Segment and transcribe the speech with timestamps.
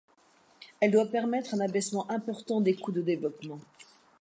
[0.79, 3.59] Elle doit permettre un abaissement important des coûts de développement.